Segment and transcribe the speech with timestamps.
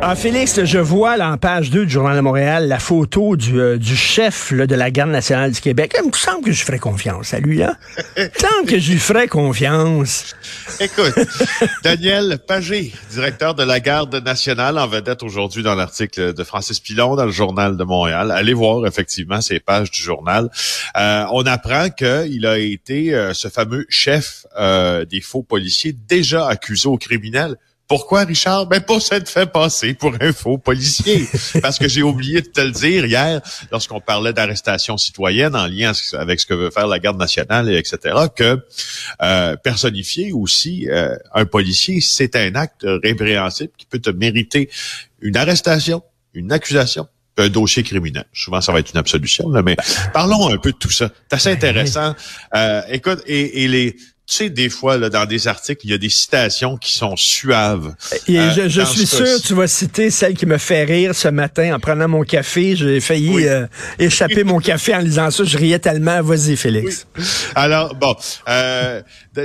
[0.00, 3.60] Ah, Félix, je vois là, en page 2 du Journal de Montréal la photo du,
[3.60, 5.92] euh, chef de la Garde nationale du Québec.
[6.00, 7.74] Il me semble que je ferais confiance à lui, là.
[8.16, 10.36] Il me semble que je lui ferais confiance.
[10.80, 11.14] Écoute,
[11.82, 17.16] Daniel Pagé, directeur de la Garde nationale, en vedette aujourd'hui dans l'article de Francis Pilon
[17.16, 18.30] dans le Journal de Montréal.
[18.30, 20.48] Allez voir effectivement ces pages du journal.
[20.96, 24.46] Euh, on apprend qu'il a été euh, ce fameux chef
[25.10, 27.56] des faux policiers déjà accusé au criminel
[27.88, 28.66] pourquoi, Richard?
[28.66, 31.26] Ben, pour s'être fait passer pour un faux policier.
[31.62, 33.40] Parce que j'ai oublié de te le dire hier,
[33.72, 37.78] lorsqu'on parlait d'arrestation citoyenne en lien avec ce que veut faire la garde nationale, et
[37.78, 38.62] etc., que
[39.22, 44.68] euh, personnifier aussi euh, un policier, c'est un acte répréhensible qui peut te mériter
[45.22, 46.02] une arrestation,
[46.34, 47.08] une accusation,
[47.38, 48.24] un dossier criminel.
[48.34, 49.76] Souvent, ça va être une absolution, mais
[50.12, 51.10] parlons un peu de tout ça.
[51.30, 52.14] C'est assez ben intéressant.
[52.54, 53.96] Euh, écoute, et, et les
[54.28, 57.16] tu sais, des fois, là, dans des articles, il y a des citations qui sont
[57.16, 57.94] suaves.
[58.26, 61.28] Et euh, je, je suis sûr tu vas citer celle qui me fait rire ce
[61.28, 62.76] matin en prenant mon café.
[62.76, 63.66] J'ai failli euh,
[63.98, 65.44] échapper mon café en lisant ça.
[65.44, 66.20] Je riais tellement.
[66.22, 67.06] Vas-y, Félix.
[67.54, 68.14] Alors, bon,
[68.48, 69.00] euh,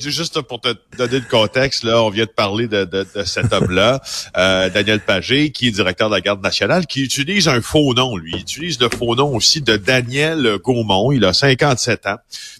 [0.00, 3.52] juste pour te donner le contexte, là, on vient de parler de, de, de cet
[3.52, 4.00] homme-là,
[4.36, 8.16] euh, Daniel Pagé, qui est directeur de la Garde nationale, qui utilise un faux nom,
[8.16, 8.32] lui.
[8.34, 11.12] Il utilise le faux nom aussi de Daniel Gaumont.
[11.12, 12.16] Il a 57 ans.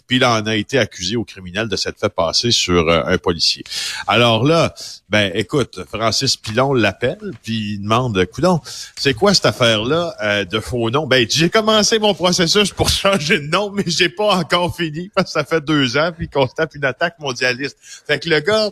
[0.07, 3.63] Puis il en a été accusé au criminel de s'être passer sur euh, un policier.
[4.07, 4.73] Alors là,
[5.09, 8.59] ben écoute, Francis Pilon l'appelle, puis il demande, coudon,
[8.97, 11.07] c'est quoi cette affaire-là euh, de faux nom?
[11.07, 15.27] Ben j'ai commencé mon processus pour changer de nom, mais j'ai pas encore fini parce
[15.27, 17.77] que ça fait deux ans, puis tape une attaque mondialiste.
[17.81, 18.71] Fait que le gars,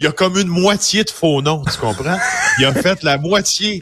[0.00, 2.18] il y a comme une moitié de faux noms, tu comprends?
[2.58, 3.80] Il a fait la moitié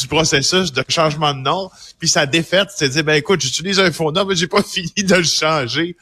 [0.00, 3.92] du processus de changement de nom, puis sa défaite, c'est dit, ben écoute, j'utilise un
[3.92, 5.96] faux nom, mais j'ai pas fini de le changer.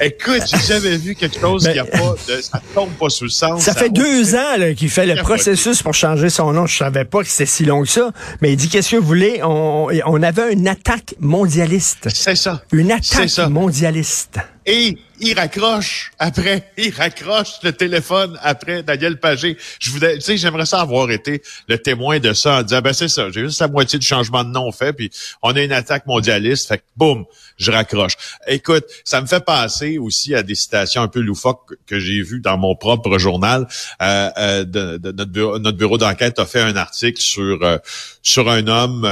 [0.00, 3.30] Écoute, j'ai jamais vu quelque chose qui a pas de, ça tombe pas sous le
[3.30, 3.62] sens.
[3.62, 6.66] Ça, fait deux ans qu'il fait le processus pour changer son nom.
[6.66, 9.06] Je savais pas que c'était si long que ça, mais il dit, qu'est-ce que vous
[9.06, 9.40] voulez?
[9.42, 12.08] On, on avait une attaque mondialiste.
[12.14, 12.62] C'est ça.
[12.72, 14.38] Une attaque mondialiste.
[14.66, 19.56] Et il raccroche après, il raccroche le téléphone après Daniel Pagé.
[19.80, 22.92] Je voudrais, tu sais, j'aimerais ça avoir été le témoin de ça en disant, ben
[22.92, 25.10] c'est ça, j'ai juste la moitié du changement de nom fait, puis
[25.42, 27.24] on a une attaque mondialiste, fait que boum,
[27.58, 28.16] je raccroche.
[28.46, 32.40] Écoute, ça me fait penser aussi à des citations un peu loufoques que j'ai vues
[32.40, 33.66] dans mon propre journal.
[34.00, 37.78] Euh, euh, de, notre bureau, notre bureau d'enquête a fait un article sur euh,
[38.22, 39.08] sur un homme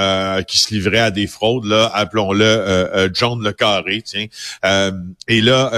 [0.47, 4.27] qui se livrait à des fraudes, là, appelons-le John Le Carré, tiens.
[5.28, 5.71] et là,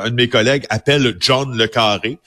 [0.00, 2.18] un de mes collègues appelle John Le Carré.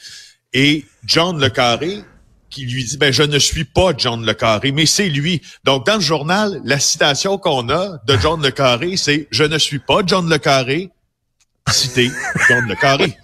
[0.53, 2.03] Et John Le Carré,
[2.49, 5.41] qui lui dit ben je ne suis pas John Le Carré, mais c'est lui.
[5.63, 9.57] Donc dans le journal, la citation qu'on a de John Le Carré, c'est je ne
[9.57, 10.91] suis pas John Le Carré,
[11.71, 12.11] cité
[12.47, 13.17] John Le Carré.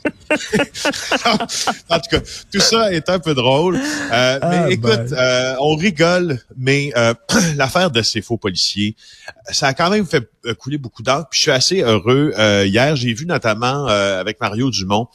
[1.89, 2.19] en tout cas,
[2.51, 3.75] tout ça est un peu drôle.
[3.75, 5.13] Euh, mais ah, écoute, ben.
[5.13, 7.13] euh, on rigole, mais euh,
[7.55, 8.95] l'affaire de ces faux policiers,
[9.51, 11.27] ça a quand même fait couler beaucoup d'encre.
[11.29, 12.33] Puis je suis assez heureux.
[12.65, 15.07] hier, j'ai vu notamment avec Mario Dumont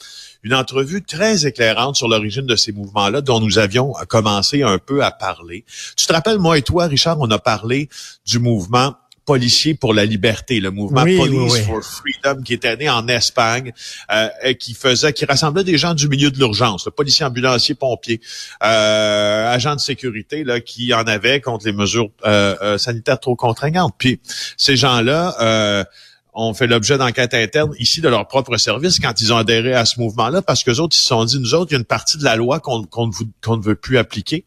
[0.43, 5.03] une entrevue très éclairante sur l'origine de ces mouvements-là dont nous avions commencé un peu
[5.03, 5.65] à parler.
[5.97, 7.89] Tu te rappelles, moi et toi, Richard, on a parlé
[8.25, 8.95] du mouvement
[9.27, 13.73] policier pour la liberté, le mouvement Police for Freedom qui était né en Espagne,
[14.11, 18.21] euh, qui faisait, qui rassemblait des gens du milieu de l'urgence, le policier, ambulancier, pompier,
[18.63, 23.37] euh, agents de sécurité là, qui en avaient contre les mesures euh, euh sanitaires trop
[23.37, 23.95] contraignantes.
[23.99, 24.21] Puis
[24.57, 25.85] ces gens-là euh,
[26.33, 29.85] ont fait l'objet d'enquêtes internes ici de leur propre service quand ils ont adhéré à
[29.85, 31.85] ce mouvement-là, parce que autres, ils se sont dit, nous autres, il y a une
[31.85, 34.45] partie de la loi qu'on ne veut plus appliquer.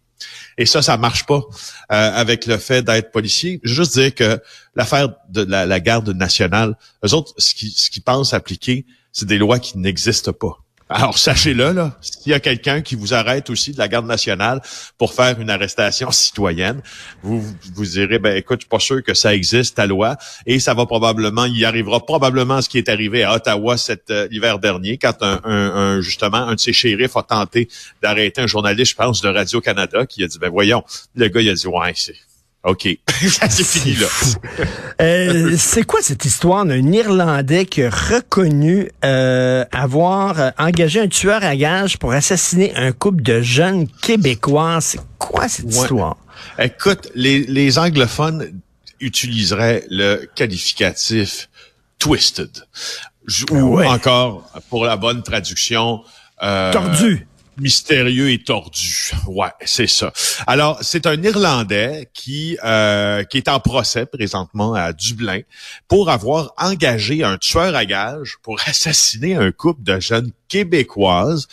[0.58, 1.42] Et ça, ça marche pas
[1.92, 3.60] euh, avec le fait d'être policier.
[3.64, 4.42] Je veux juste dire que
[4.76, 9.38] l'affaire de la, garde nationale, eux autres, ce qu'ils ce qu'ils pensent appliquer, c'est des
[9.38, 10.58] lois qui n'existent pas.
[10.92, 14.60] Alors sachez-le, là, s'il y a quelqu'un qui vous arrête aussi de la garde nationale
[14.98, 16.82] pour faire une arrestation citoyenne,
[17.22, 17.46] vous
[17.76, 20.74] vous direz, ben écoute, je suis pas sûr que ça existe, ta loi, et ça
[20.74, 24.98] va probablement, il arrivera probablement ce qui est arrivé à Ottawa cet euh, hiver dernier,
[24.98, 27.70] quand un, un, justement un de ses shérifs a tenté
[28.02, 30.84] d'arrêter un journaliste, je pense, de Radio Canada, qui a dit, ben voyons,
[31.14, 32.16] le gars il a dit, ouais, c'est
[32.64, 32.90] OK.
[33.08, 34.08] c'est fini là.
[35.02, 41.08] Euh, c'est quoi cette histoire d'un Irlandais qui a reconnu euh, avoir euh, engagé un
[41.08, 44.80] tueur à gages pour assassiner un couple de jeunes Québécois?
[44.82, 46.18] C'est quoi cette histoire?
[46.58, 48.52] Écoute, les, les anglophones
[49.00, 51.48] utiliseraient le qualificatif
[51.98, 52.52] twisted.
[53.52, 56.02] Ou encore, pour la bonne traduction...
[56.42, 57.26] tordu.
[57.60, 59.12] Mystérieux et tordu.
[59.28, 60.14] Ouais, c'est ça.
[60.48, 65.42] Alors, c'est un Irlandais qui euh, qui est en procès présentement à Dublin
[65.88, 71.48] pour avoir engagé un tueur à gages pour assassiner un couple de jeunes québécoises.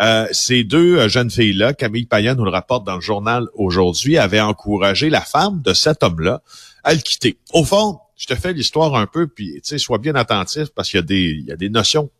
[0.00, 4.18] Euh, ces deux euh, jeunes filles-là, Camille Payan nous le rapporte dans le journal aujourd'hui,
[4.18, 6.42] avaient encouragé la femme de cet homme-là
[6.84, 7.38] à le quitter.
[7.52, 10.90] Au fond, je te fais l'histoire un peu, puis tu sais, sois bien attentif parce
[10.90, 12.10] qu'il y a des il y a des notions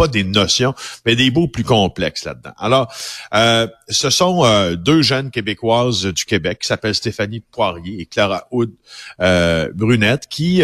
[0.00, 0.74] pas des notions,
[1.04, 2.52] mais des mots plus complexes là-dedans.
[2.58, 2.90] Alors,
[3.34, 8.46] euh, ce sont euh, deux jeunes québécoises du Québec qui s'appellent Stéphanie Poirier et Clara
[8.50, 8.70] Houd
[9.20, 10.62] euh, Brunette qui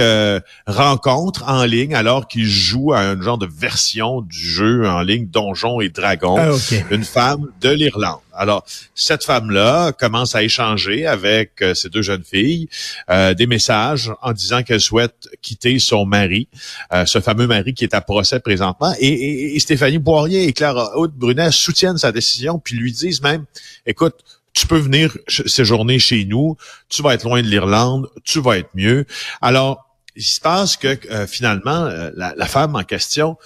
[0.66, 5.26] rencontrent en ligne alors qu'ils jouent à un genre de version du jeu en ligne
[5.26, 8.20] Donjons et Dragons, ah, une femme de l'Irlande.
[8.36, 12.68] Alors, cette femme-là commence à échanger avec euh, ces deux jeunes filles
[13.10, 16.48] euh, des messages en disant qu'elle souhaite quitter son mari,
[16.92, 18.94] euh, ce fameux mari qui est à procès présentement.
[19.00, 23.44] Et, Stéphanie Poirier et Clara Haute Brunet soutiennent sa décision, puis lui disent même,
[23.86, 24.14] écoute,
[24.52, 26.56] tu peux venir séjourner chez nous,
[26.88, 29.04] tu vas être loin de l'Irlande, tu vas être mieux.
[29.42, 33.36] Alors, il se passe que finalement, la femme en question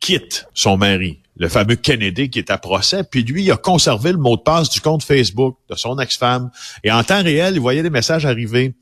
[0.00, 4.12] quitte son mari le fameux Kennedy qui est à procès, puis lui, il a conservé
[4.12, 6.50] le mot de passe du compte Facebook de son ex-femme.
[6.84, 8.74] Et en temps réel, il voyait des messages arriver.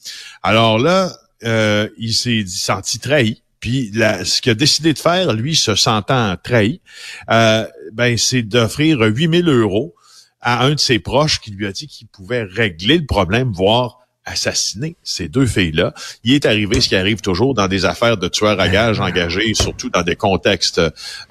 [0.43, 1.13] Alors là,
[1.45, 3.43] euh, il s'est senti trahi.
[3.61, 6.81] Puis ce qu'il a décidé de faire, lui, se sentant trahi,
[7.31, 9.95] euh, ben, c'est d'offrir 8000 euros
[10.41, 13.99] à un de ses proches qui lui a dit qu'il pouvait régler le problème, voire
[14.27, 15.95] assassiner ces deux filles-là.
[16.25, 19.55] Il est arrivé ce qui arrive toujours dans des affaires de tueurs à gages engagés,
[19.55, 20.81] surtout dans des contextes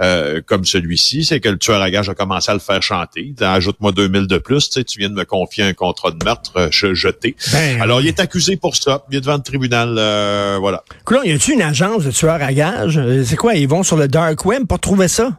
[0.01, 3.33] euh, comme celui-ci, c'est que le tueur à gages a commencé à le faire chanter.
[3.39, 6.53] Ajoute-moi 2000 de plus, tu, sais, tu viens de me confier un contrat de meurtre
[6.57, 7.35] euh, jeté.
[7.51, 9.03] Ben, Alors, il est accusé pour ça.
[9.11, 10.83] Il est devant le tribunal, euh, voilà.
[11.03, 12.99] Coulon, y a-t-il une agence de tueurs à gages?
[13.25, 15.37] C'est quoi, ils vont sur le dark web pour trouver ça?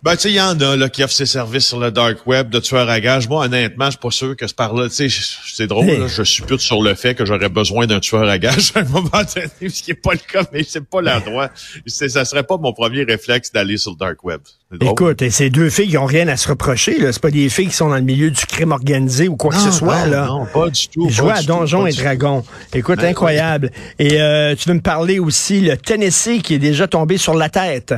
[0.00, 2.24] Ben, tu sais, il y en a là, qui offrent ses services sur le dark
[2.24, 3.28] web de tueurs à gages.
[3.28, 6.58] Moi, honnêtement, je suis pas sûr que ce par-là, tu sais, c'est drôle, je plus
[6.60, 9.82] sur le fait que j'aurais besoin d'un tueur à gages à un moment donné, ce
[9.82, 11.50] qui est pas le cas, mais c'est pas l'endroit.
[11.86, 14.40] Ça serait pas mon premier réflexe d'aller sur le dark web.
[14.80, 17.12] Écoute, et ces deux filles qui ont rien à se reprocher, là.
[17.12, 19.58] C'est pas des filles qui sont dans le milieu du crime organisé ou quoi que
[19.58, 20.26] ce soit, non, là.
[20.26, 21.08] Non, pas du tout.
[21.08, 22.44] Jouent à Donjons et Dragons.
[22.72, 23.72] Écoute, ben incroyable.
[23.98, 27.48] Et euh, tu veux me parler aussi, le Tennessee qui est déjà tombé sur la
[27.48, 27.94] tête.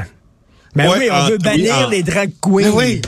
[0.75, 2.70] Mais oui, on veut bannir les drag queens.
[2.72, 3.02] oui.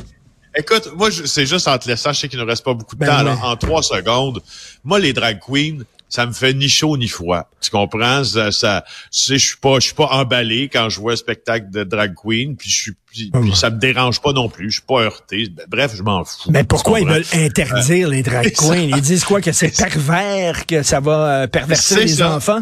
[0.54, 3.00] Écoute, moi, c'est juste en te laissant, je sais qu'il ne reste pas beaucoup de
[3.00, 4.42] ben temps, là, en trois secondes.
[4.84, 5.78] Moi, les drag queens,
[6.10, 7.48] ça me fait ni chaud ni froid.
[7.62, 8.22] Tu comprends?
[8.22, 11.16] Ça, ça tu sais, je suis pas, je suis pas emballé quand je vois un
[11.16, 14.68] spectacle de drag queen, puis je suis, puis, ah ça me dérange pas non plus.
[14.70, 15.48] Je suis pas heurté.
[15.68, 16.50] Bref, je m'en fous.
[16.50, 18.90] Mais pourquoi ils veulent interdire les drag queens?
[18.94, 19.40] Ils disent quoi?
[19.40, 22.60] Que c'est pervers, que ça va euh, pervertir les enfants?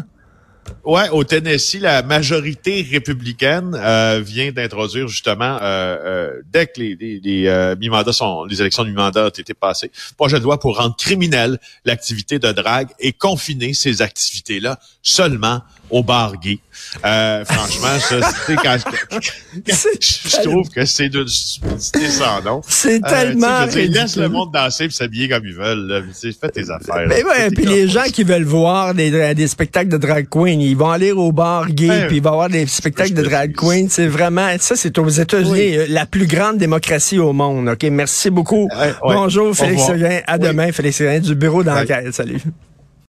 [0.84, 6.96] Ouais, au Tennessee, la majorité républicaine euh, vient d'introduire justement, euh, euh, dès que les,
[6.96, 11.58] les, les les élections de mi-mandat ont été passées, projet de loi pour rendre criminelle
[11.84, 16.58] l'activité de drague et confiner ces activités-là seulement au bar gay.
[17.04, 18.16] Euh, franchement, ça,
[18.62, 18.76] quand,
[19.20, 22.62] je, trouve que c'est d'une stupidité sans nom.
[22.68, 23.66] C'est euh, tellement.
[23.66, 25.86] Laisse le monde danser et s'habiller comme ils veulent.
[25.86, 26.00] Là.
[26.12, 27.06] Fais tes affaires.
[27.08, 30.76] Mais ouais, puis les gens qui veulent voir des, des spectacles de drag queen, ils
[30.76, 33.88] vont aller au bar gay puis ils vont voir des spectacles de drag queen.
[33.88, 37.68] C'est vraiment, ça c'est aux États-Unis, euh, la plus grande démocratie au monde.
[37.68, 38.68] Ok, merci beaucoup.
[39.02, 40.20] Bonjour Félix Seguin.
[40.26, 42.12] À demain, Félix Seguin du bureau d'enquête.
[42.12, 42.40] Salut.